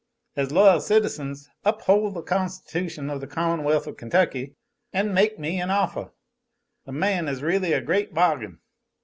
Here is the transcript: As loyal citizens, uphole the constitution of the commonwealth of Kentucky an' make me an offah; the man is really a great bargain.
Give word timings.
As 0.35 0.49
loyal 0.51 0.79
citizens, 0.81 1.47
uphole 1.63 2.11
the 2.11 2.23
constitution 2.23 3.07
of 3.11 3.21
the 3.21 3.27
commonwealth 3.27 3.85
of 3.85 3.97
Kentucky 3.97 4.55
an' 4.91 5.13
make 5.13 5.37
me 5.37 5.61
an 5.61 5.69
offah; 5.69 6.09
the 6.87 6.91
man 6.91 7.27
is 7.27 7.43
really 7.43 7.71
a 7.73 7.81
great 7.81 8.11
bargain. 8.11 8.61